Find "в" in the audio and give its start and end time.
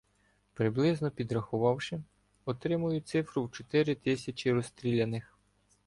3.43-3.51